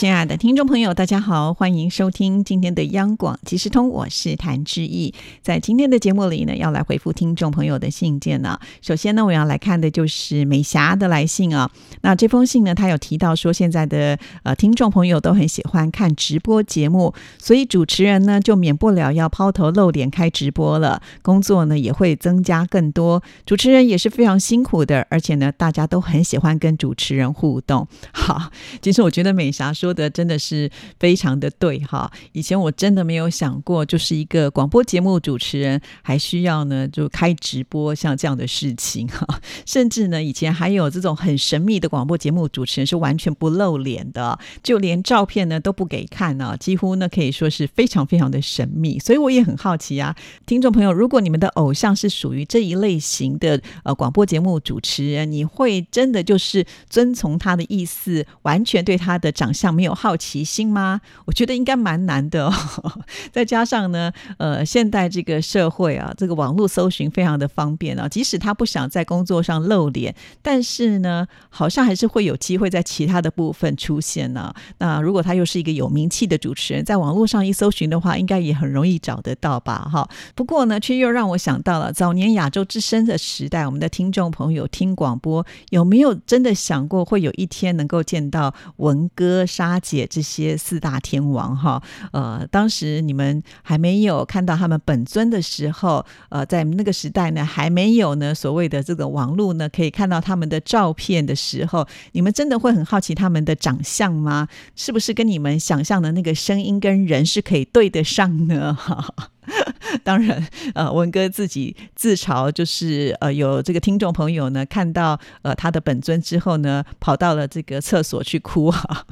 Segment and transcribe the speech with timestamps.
[0.00, 5.12] 亲爱的听众朋友，大家好，欢迎收听今天的央广即时通，我是谭志毅。
[5.42, 8.58] 在今天的节目里呢，要来回复听众朋友的信件呢。
[8.80, 11.70] 首先呢，我要来看的就是美霞的来信啊。
[12.00, 23.22] 那这封信呢，他有提到说，现在的呃听众朋友都很喜欢看直播节目，所以主持人呢就免不了要抛头露脸开直播了，工作呢也会增加更多。
[23.44, 27.86] 主持人也是非常辛苦的，而且呢，大家都很喜欢跟主持人互动。
[28.14, 29.89] 好， 其实我觉得美霞说。
[29.90, 32.08] 说的真的是非常的对哈！
[32.30, 39.26] 以前我真的没有想过，就是一个广播节目主持人还需要呢，就开直播像这样的事情哈。
[39.66, 48.96] 甚至呢，以前还有这种很神秘的广播节目主持人是完全不露脸的，就连照片呢都不给看呢，几乎呢可以说是非常非常的神秘。
[49.00, 50.14] 所以我也很好奇啊，
[50.46, 59.70] 听众朋友，如果你们的偶像是属于这一类型的呃广播节目主持人，你会真的就是遵从他的意思，完全对他的长相？
[59.80, 61.00] 没有好奇心吗？
[61.24, 62.48] 我觉得应该蛮难的。
[62.48, 62.52] 哦。
[63.32, 68.06] 再加上呢，呃，现代这个社会啊，这个网络搜寻非常的方便啊。
[68.06, 74.52] 即使他不想在工作上露脸，但是呢，好像还是会有机会在其他的部分出现呢。
[74.76, 79.88] 那如果他又是一个有名气的主持人，在网络上一搜寻的话，应该也很容易找得到吧？
[79.90, 80.06] 哈。
[80.34, 89.69] 不过呢，却又让我想到了早年亚洲之声的时代，我们的听众朋友听广播，有没有真的想过会有一天能够见到文哥沙？
[89.70, 91.80] 阿姐这些四大天王哈，
[92.12, 104.48] 呃，当时你们还没有看到他们本尊的时候，呃，在那个时代呢，还没有呢所谓的这个网络呢，可以看到他们的照片的时候，你们真的会很好奇他们的长相吗？
[104.74, 108.74] 是不是跟你们想象的那个声音跟人是可以对得上呢？
[108.74, 109.29] 哈。
[110.04, 119.06] 当然，呃，文哥自己自嘲，就是呃，有这个听众朋友呢，看到呃他的本尊之后呢，跑到了这个厕所去哭啊。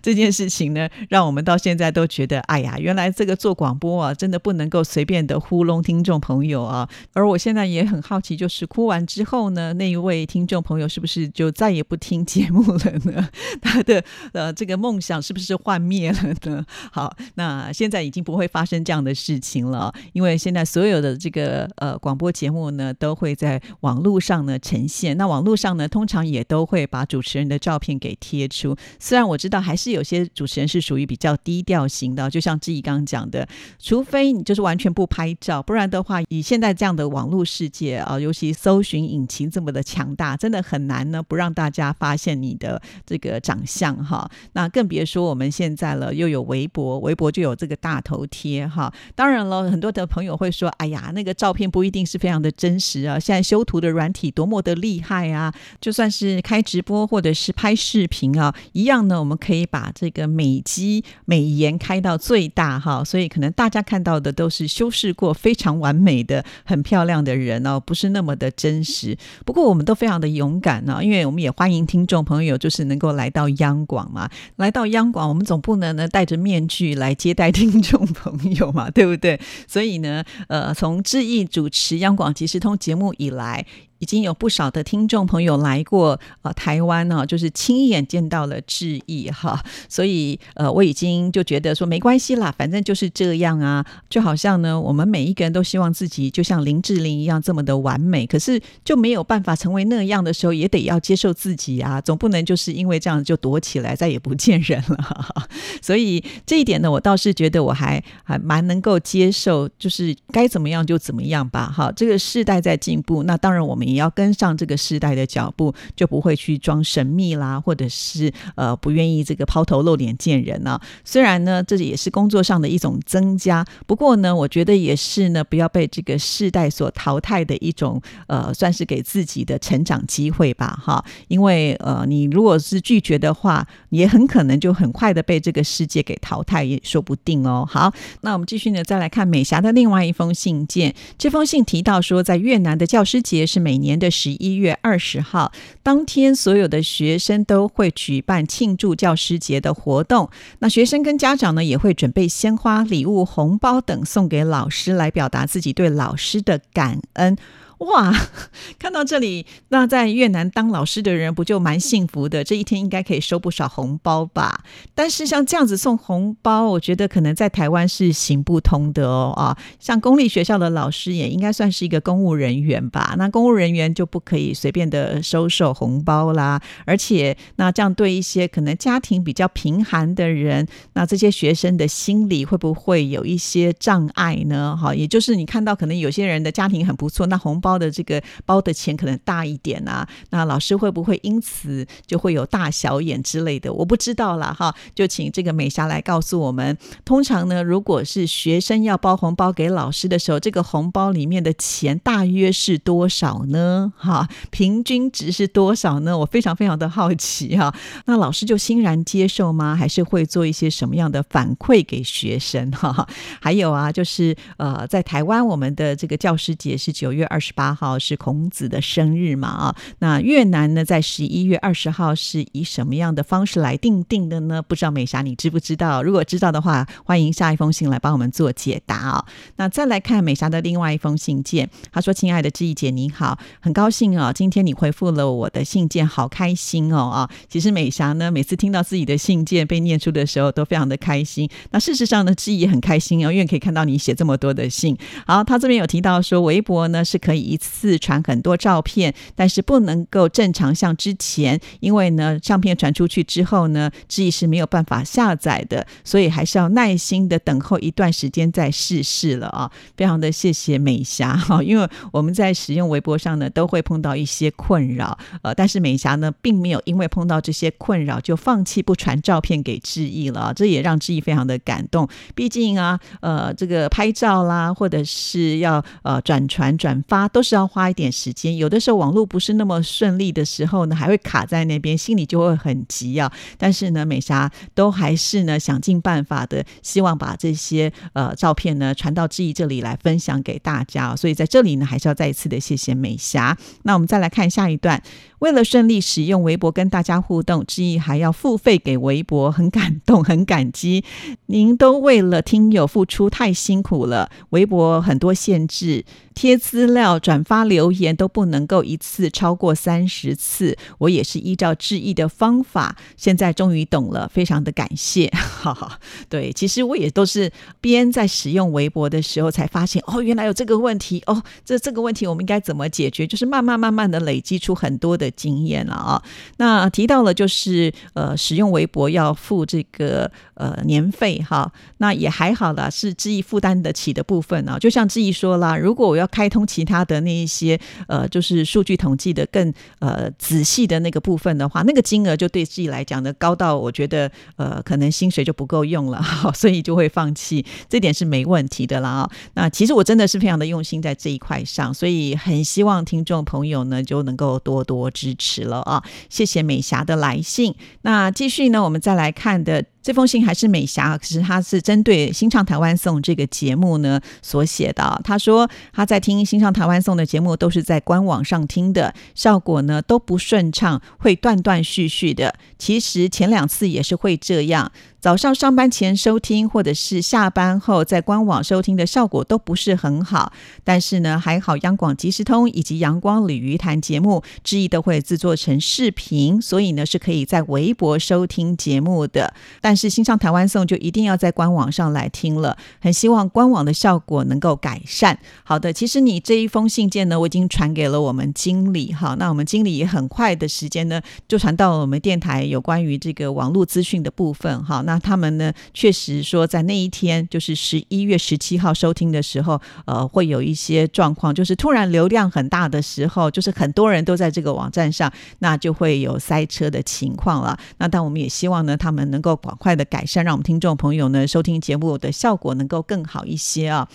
[0.02, 6.88] 这件事情呢，让我们到现在都觉得，哎呀，原来这个做广播啊，真的不能够随便的糊弄听众朋友啊。
[7.12, 13.28] 而我现在也很好奇，就是哭完之后呢，那一位听众朋友是不是就再也不听节目了呢？
[13.60, 14.02] 他的
[14.32, 16.64] 呃这个梦想是不是幻灭了呢？
[16.92, 25.16] 好，那现在已经不会发生这样的事情了，因为现在所有的这个呃广播节目呢，都会在网络上呢呈现。
[25.16, 28.76] 那网络上呢，通常也都会把主持人的照片给贴出。
[28.98, 33.46] 虽然我知道还是有些主持人是属于比较低调型的，就像志毅刚刚讲的，
[33.78, 44.30] 除非你就是完全不拍照，不然的话，以现在这样的网络世界啊，尤其搜寻引擎这么的强大，真的很难呢不让大家发现你的这个长相哈。
[44.52, 48.92] 那更别说我们现在了，又有微博，微博就有这个大头贴哈。
[49.14, 53.18] 当然了，很多的朋友会说，哎呀，那个照片不一定是非常的真实啊。
[53.18, 58.54] 现在修图的软体多么的厉害啊，就算是开直播或者是拍视频啊。
[58.72, 69.16] 一样呢，我们可以把把这个美肌美颜开到最大哈，所以可能大家看到的都是修饰过非常完美的、很漂亮的人哦，不是那么的真实。
[69.46, 79.40] 不过我们都非常的勇敢呢，因为我们也欢迎听众朋友，就是能够来到央广嘛，来到央广，我们总不能呢戴着面具来接待听众朋友嘛，对不对？
[79.66, 83.64] 所以呢，呃，从志毅主持央广即时通节目以来。
[84.00, 105.46] 已经有不少的听众朋友来过呃台湾呢，就是亲眼见到了志毅哈，所以呃我已经就觉得说没关系啦，反正就是这样啊，就好像呢我们每一个人都希望自己就像林志玲一样这么的完美，可是就没有办法成为那样的时候，也得要接受自己啊，总不能就是因为这样就躲起来再也不见人了哈哈。
[105.82, 111.70] 所以这一点呢，我倒是觉得我还还蛮能够接受，就是该怎么样就怎么样吧。
[111.70, 113.89] 哈，这个世代在进步，那当然我们。
[113.90, 120.80] 也要跟上这个时代的脚步，就不会去装神秘啦，或者是呃不愿意这个抛头露脸见人呢。
[121.04, 131.04] 虽然呢，这也是工作上的一种增加，不过呢，我觉得也是呢，不要被这个世代所淘汰的一种呃，算是给自己的成长机会吧，哈。
[131.28, 137.66] 因为呃，你如果是拒绝的话，也很可能就很快的被这个世界给淘汰，也说不定哦。
[137.68, 137.92] 好，
[138.22, 140.94] 那我们继续呢，再来看美霞的另外一封信件。
[141.18, 145.50] 这封信提到说，在越南的教师节是每年的十一月二十号，
[145.82, 150.30] 当天所有的学生都会举办庆祝教师节的活动。
[150.60, 157.36] 那学生跟家长呢，也会准备鲜花、礼物、红包等送给老师，来表达自己对老师的感恩。
[157.80, 158.12] 哇，
[158.78, 162.44] 看到这里，那在越南当老师的人不就蛮幸福的？
[162.44, 164.64] 这一天应该可以收不少红包吧？
[164.94, 169.56] 但是像这样子送红包，我觉得可能在台湾是行不通的哦啊！
[169.78, 173.14] 像公立学校的老师也应该算是一个公务人员吧？
[173.16, 176.60] 那公务人员就不可以随便的收受红包啦。
[176.84, 184.76] 而且，那这样对一些可能家庭比较贫寒的人，那这些学生的心理会不会有一些障碍呢？
[184.78, 193.72] 哈，也就是你看到可能有些人的家庭很不错，那红包包的这个包的钱可能大一点啊，那老师会不会因此就会有大小眼之类的？
[193.72, 196.76] 我不知道了哈，就请这个美霞来告诉我们。
[197.04, 203.92] 通常呢，如果是学生要包红包给老师的时候，这个红包里面的钱大约是多少呢？
[203.96, 206.18] 哈，平均值是多少呢？
[206.18, 207.72] 我非常非常的好奇哈。
[208.06, 209.76] 那老师就欣然接受吗？
[209.76, 212.68] 还是会做一些什么样的反馈给学生？
[212.72, 213.06] 哈，
[213.40, 219.76] 还有啊，就是呃，在台湾我们的这个教师节是九月二十八八号，是孔子的生日嘛啊。
[219.98, 224.62] 那越南呢，在十一月二十号是以什么样的方式来定定的呢？
[224.62, 226.02] 不知道美霞你知不知道？
[226.02, 229.26] 如果知道的话，欢迎下一封信来帮我们做解答啊。
[229.56, 237.30] 那再来看美霞的另外一封信件，她说：“亲爱的志毅姐，你好，很高兴啊，今天你回复了我的信件，好开心哦啊。
[237.50, 241.46] 其实美霞呢，每次听到自己的信件被念出的时候，都非常的开心。
[241.72, 244.96] 那事实上呢，志毅也很开心哦，因为可以看到你写这么多的信。
[245.26, 259.70] 好，他这边有提到说，微博呢是可以一次传很多照片，但是不能够正常像之前，因为呢，相片传出去之后呢，志毅是没有办法下载的，所以还是要耐心的等候一段时间再试试了啊。
[259.96, 272.08] 非常的谢谢美霞哈，因为我们在使用微博上呢，都会碰到一些困扰，呃，但是美霞呢，并没有因为碰到这些困扰就放弃不传照片给志毅了，这也让志毅非常的感动。
[272.34, 278.54] 毕竟啊，呃，这个拍照啦，或者是要呃转传转发，都都是要花一点时间。
[278.54, 283.32] 有的时候网络不是那么顺利的时候呢，还会卡在那边，心里就会很急啊。
[283.56, 291.16] 但是呢，美霞都还是呢想尽办法的，希望把这些呃照片呢传到志毅这里来分享给大家。
[291.16, 293.56] 所以在这里呢，还是要再一次的谢谢美霞。
[293.84, 295.02] 那我们再来看下一段。
[295.38, 301.02] 为了顺利使用微博跟大家互动，志毅还要付费给微博，很感动，很感激。
[301.46, 304.30] 您都为了听友付出，太辛苦了。
[304.50, 306.04] 微博很多限制。
[306.32, 310.76] 贴资料、转发留言都不能够一次超过三十次。
[310.98, 315.28] 我也是依照致意的方法，现在终于懂了，非常的感谢。
[315.38, 315.96] 哈哈，
[316.28, 317.48] 对，其实我也都是
[317.80, 323.24] 边在使用微博的时候才发现，哦，原来有这个问题，哦，这这个问题我们应该怎么解决？
[323.24, 326.20] 就是慢慢慢慢的累积出很多的经验了啊。
[326.56, 334.76] 那提到了就是呃，使用微博要付这个呃年费哈，那也还好啦，是志毅负担得起的部分啊。
[334.80, 346.22] 就像志毅说啦，如果我要开通其他的那一些呃，就是数据统计的更呃仔细的那个部分的话，那个金额就对自己来讲呢高到我觉得呃可能薪水就不够用了，
[346.54, 349.30] 所以就会放弃，这点是没问题的啦啊。
[349.54, 356.02] 那其实我真的是非常的用心在这一块上，所以很希望听众朋友呢就能够多多支持了啊。
[356.28, 359.84] 谢谢美霞的来信，那继续呢，我们再来看的。
[360.02, 365.20] 这封信还是美霞，可是他是针对《新唱台湾颂》这个节目呢所写的。
[365.24, 372.54] 他说他在听《新唱台湾颂》的节目都是在官网上听的，效果呢都不顺畅，会断断续续的。
[372.78, 374.90] 其实前两次也是会这样。
[375.20, 380.50] 早上上班前收听，或者是下班后在官网收听的效果都不是很好。
[380.82, 389.52] 但是呢，还好央广即时通以及阳光鲤鱼谈节目，之一都会制作成视频，所以呢是可以在微博收听节目的。
[389.82, 392.78] 但但是新上台湾颂就一定要在官网上来听了。
[393.00, 395.36] 很希望官网的效果能够改善。
[395.64, 399.34] 好的，其实你这一封信件呢，我已经传给了我们经理哈。
[399.36, 405.02] 那我们经理也很快的时间呢，就传到了我们电台有关于这个网络资讯的部分哈。
[405.04, 417.76] 那他们呢，确实说在那一天，就是十一月十七号收听的时候，呃，会有一些状况，就是突然流量很大的时候，就是很多人都在这个网站上，那就会有塞车的情况了。
[417.98, 424.08] 那但我们也希望呢，他们能够广快的改善，让我们听众朋友呢收听节目的效果能够更好一些啊。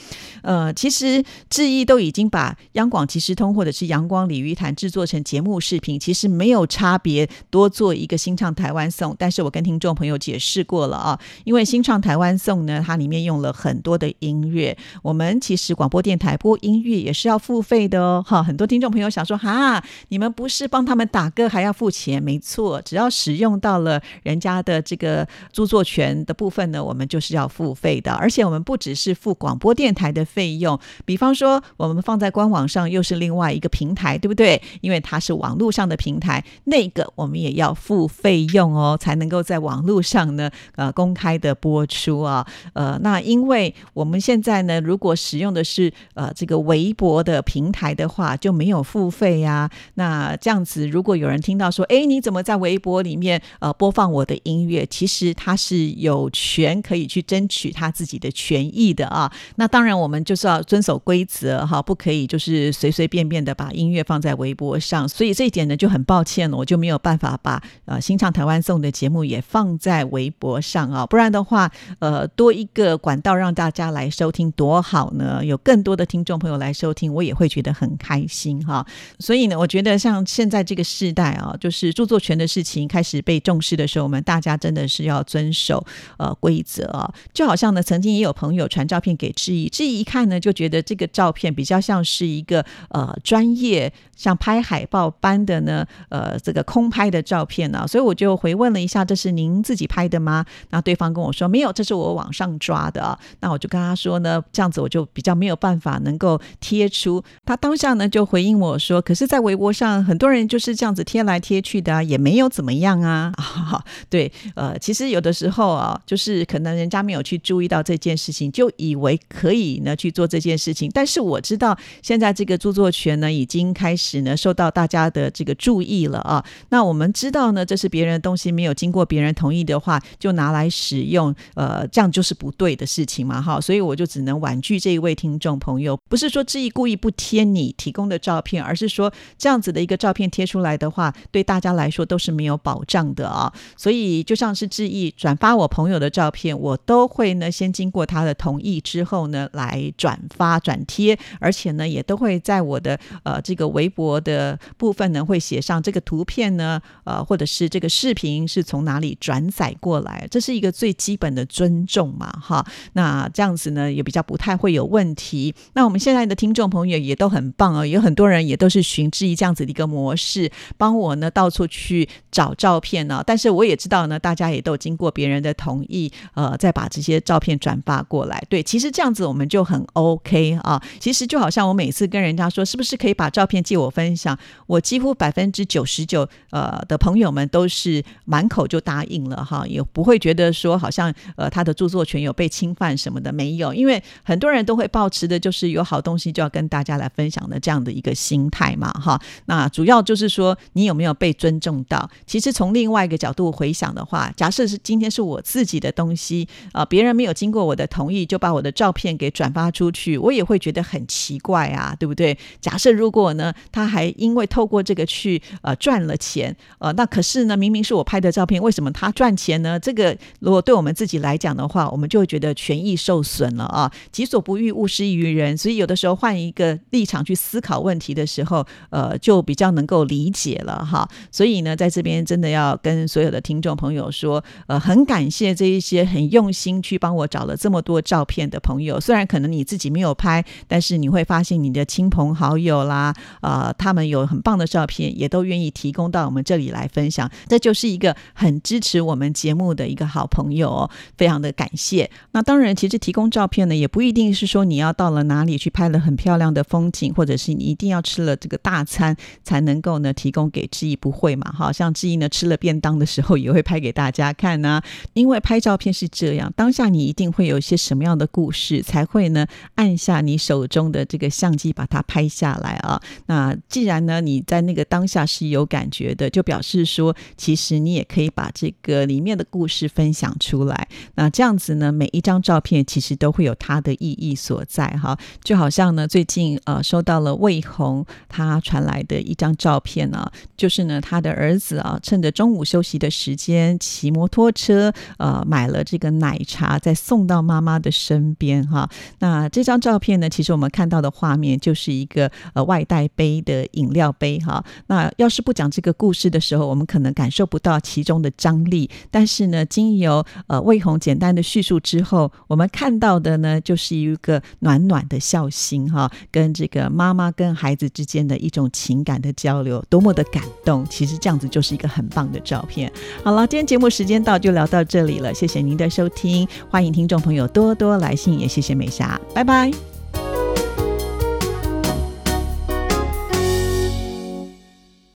[0.43, 9.13] 呃，其实志毅都已经把央广即时通或者是阳光鲤鱼潭制作成节目视频，其实没有差别，多做一个新唱台湾颂。
[9.19, 10.85] 但是我跟听众朋友解释过。
[10.85, 14.77] 了啊，因为新唱台湾颂呢，它里面用了很多的音乐。
[15.01, 18.23] 我们其实广播电台播音乐也是要付费的哦。
[18.27, 22.21] 哈，很多听众朋友想说，哈，你们不是帮他们打歌还要付钱？
[22.21, 34.61] 没错，只要使用到了人家的这个著作权的部分呢，我们就是要付费的，而且我们不只是付广播电台的费用，比方说我们放在官网上又是另外一个平台，对不对？
[34.81, 42.45] 因为它是网络上的平台，那个我们也要付费用哦，才能够在网络上呢，呃，公开的播出啊。
[42.73, 49.69] 呃，那因为我们现在呢，如果使用的是呃这个微博的平台的话，就没有付费呀。
[49.93, 54.85] 那这样子，如果有人听到说，哎，你怎么在微博里面呃播放我的音乐？
[54.85, 59.31] 其实他是有权可以去争取他自己的权益的啊。
[59.57, 65.07] 那当然，我们就是要遵守规则哈，不可以就是随随便便的把音乐放在微博上。
[65.07, 71.05] 所以这一点呢，就很抱歉了，我就没有办法把呃新唱台湾颂的节目也放在微博上啊。
[71.05, 78.83] 不然的话，呃，多一个管道让大家来收听多好呢，有更多的听众朋友来收听，我也会觉得很开心哈。
[79.19, 85.85] 所以呢，我觉得像现在这个时代啊，就是著作权的事情开始被重视的时候，我们大家真的是要遵守
[86.17, 87.13] 呃规则啊。
[87.33, 93.91] 就好像呢，曾经也有朋友传照片给志毅，志毅一看呢，就觉得这个照片比较像是一个呃专业。
[94.15, 100.45] 像拍海报般的呢，呃，这个空拍的照片呢，所以我就回问了一下，这是您自己拍的吗？
[100.69, 103.19] 那对方跟我说没有，这是我网上抓的啊。
[103.41, 107.21] 那我就跟他说呢，这样子我就比较没有办法能够贴出。
[107.45, 113.33] 他当下呢就回应我说，可是，在微博上很多人就是这样子贴来贴去的啊，也没有怎么样啊。
[114.09, 120.89] 对，呃，其实有的时候啊，就是可能人家没有去注意到这件事情，就以为可以呢去做这件事情。
[120.93, 124.15] 但是我知道现在这个著作权呢已经开始。
[124.25, 153.89] 呢受到大家的这个注意了啊，那我们知道呢，这是别人的东西，没有经过别人同意的话，就拿来使用，呃，这样就是不对的事情嘛，哈，所以我就只能婉拒这一位听众朋友，不是说志毅故意不贴你提供的照片，而是说这样子的一个照片贴出来的话，对大家来说都是没有保障的啊，所以就像是志毅转发我朋友的照片，我都会呢先经过他的同意之后呢来转发转贴，而且呢也都会在我的呃这个微。
[153.95, 162.65] 博的部分呢，会写上这个图片呢，呃，或者是这个视频是从哪里转载过来，这是一个最基本的尊重嘛，哈。
[162.91, 165.55] 那这样子呢，也比较不太会有问题。
[165.75, 173.23] 那我们现在的听众朋友也都很棒哦，有很多人也都是循之一这样子的一个模式，帮我呢到处去找照片呢。
[173.25, 178.43] 但是我也知道呢，大家也都经过过别人的同意，呃，再把这些照片转发过来。
[178.49, 180.81] 对，其实这样子我们就很 OK 啊。
[180.99, 183.85] 其实就好像我每次跟人家说，是不是可以把照片借我？
[183.85, 184.35] 我分享，
[184.65, 199.21] 我几乎百分之九十九呃的朋友们都是满口就答应了哈，也不会觉得说好像呃他的著作权有被侵犯什么的没有，因为很多人都会保持的就是有好东西就要跟大家来分享的这样的一个心态嘛哈。
[199.45, 202.09] 那主要就是说你有没有被尊重到？
[202.25, 212.37] 其实从另外一个角度回想的话，假设是今天是我自己的东西啊，别人没有经过我的同意就把我的照片给转发出去，我也会觉得很奇怪啊，对不对？
[212.61, 213.53] 假设如果呢？
[213.71, 219.79] 他还因为透过这个去呃赚了钱，呃，那可是呢，明明是我拍的照片，为什么他赚钱呢？
[219.79, 223.91] 这个如果对我们自己来讲的话，我们就会觉得权益受损了啊。
[224.11, 225.57] 己所不欲，勿施于人。
[225.57, 231.09] 所以有的时候换一个立场去思考问题的时候，呃，就比较能够理解了哈。
[231.31, 238.99] 所以呢，在这边真的要跟所有的听众朋友说，呃，很感谢这一些很用心去帮我找了这么多照片的朋友。
[238.99, 243.73] 虽然可能你自己没有拍，但是你会发现你的亲朋好友啦，啊。
[243.77, 252.09] 他们有很棒的照片，也都愿意提供到我们这里来分享，这就是一个很支持我们节目的一个好朋友哦，非常的感谢。
[252.31, 261.51] 那当然，其实提供照片呢，也不一定是说你要到了哪里去拍了很漂亮的风景，或者是你一定要吃了这个大餐才能够呢提供给志毅，不会嘛？
[261.51, 264.81] 哈，像志毅呢吃了便当的时候也会拍给大家看呢，
[265.13, 269.45] 因为拍照片是这样，当下你一定会有一些什么样的故事，才会呢
[269.75, 273.55] 按下你手中的这个相机把它拍下来啊，那。
[273.67, 280.87] 既然呢，你在那个当下是有感觉的，就表示说，其实你也可以把这个里面的故事分享出来。
[281.15, 285.17] 那这样子呢，每一张照片其实都会有它的意义所在哈。
[285.43, 298.89] 就好像呢，最近呃收到了魏红他传来的一张照片呢，就是呢他的儿子啊，趁着中午休息的时间骑摩托车呃买了这个奶茶，再送到妈妈的身边哈。
[299.19, 303.35] 那这张照片呢，其实我们看到的画面就是一个呃外带杯。
[303.45, 308.89] 的饮料杯哈，那要是不讲这个故事的时候，我们可能感受不到其中的张力。
[309.11, 320.85] 但是呢，经由呃魏红简单的叙述之后，我们看到的呢，就是一个暖暖的孝心哈，跟这个妈妈跟孩子之间的一种情感的交流，多么的感动！
[320.89, 322.91] 其实这样子就是一个很棒的照片。
[323.23, 324.39] 好了，今天节目时间到。
[324.45, 329.71] 就聊到这里了，谢谢您的收听，欢迎听众朋友多多来信，也谢谢美霞，拜拜。